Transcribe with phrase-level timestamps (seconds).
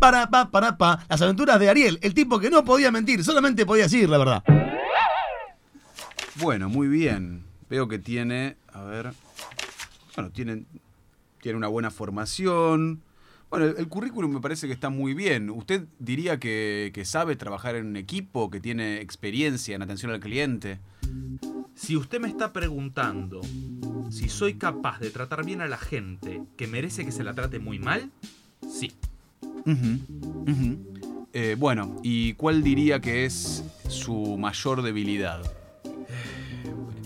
[0.00, 1.04] para, pa, para, pa.
[1.08, 4.42] Las aventuras de Ariel, el tipo que no podía mentir, solamente podía decir la verdad.
[6.36, 7.44] Bueno, muy bien.
[7.68, 9.12] Veo que tiene, a ver,
[10.16, 10.64] bueno, tiene,
[11.40, 13.02] tiene una buena formación.
[13.50, 15.50] Bueno, el, el currículum me parece que está muy bien.
[15.50, 20.20] ¿Usted diría que, que sabe trabajar en un equipo, que tiene experiencia en atención al
[20.20, 20.80] cliente?
[21.74, 23.40] Si usted me está preguntando
[24.10, 27.58] si soy capaz de tratar bien a la gente que merece que se la trate
[27.58, 28.10] muy mal,
[28.68, 28.92] sí.
[31.32, 35.40] Eh, bueno, ¿y cuál diría que es su mayor debilidad?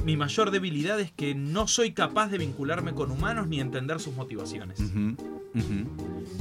[0.05, 4.15] Mi mayor debilidad es que no soy capaz de vincularme con humanos ni entender sus
[4.15, 4.79] motivaciones.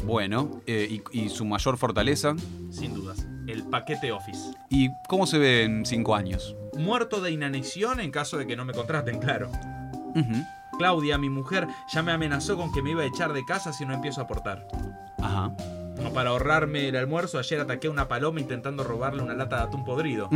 [0.05, 2.35] Bueno, eh, ¿y, y su mayor fortaleza?
[2.71, 3.25] Sin dudas.
[3.47, 4.51] El paquete Office.
[4.69, 6.55] ¿Y cómo se ve en cinco años?
[6.77, 9.51] Muerto de inanición en caso de que no me contraten, claro.
[10.77, 13.85] Claudia, mi mujer, ya me amenazó con que me iba a echar de casa si
[13.85, 14.67] no empiezo a aportar.
[15.19, 15.55] Ajá.
[16.01, 19.63] No, para ahorrarme el almuerzo, ayer ataqué a una paloma intentando robarle una lata de
[19.63, 20.29] atún podrido.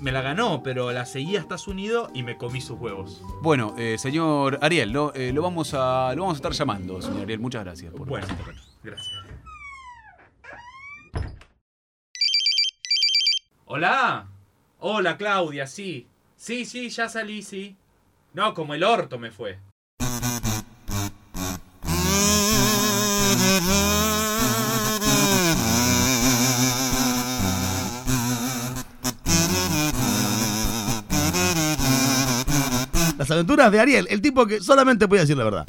[0.00, 3.22] Me la ganó, pero la seguí hasta su nido y me comí sus huevos.
[3.42, 7.22] Bueno, eh, señor Ariel, lo, eh, lo vamos a, lo vamos a estar llamando, señor
[7.22, 7.40] Ariel.
[7.40, 7.92] Muchas gracias.
[7.92, 9.10] Por Bueno, bueno, gracias.
[13.66, 14.26] Hola.
[14.80, 16.06] Hola, Claudia, sí.
[16.36, 17.76] Sí, sí, ya salí, sí.
[18.32, 19.58] No, como el orto me fue.
[33.18, 35.66] Las aventuras de Ariel, el tipo que solamente podía decir la verdad.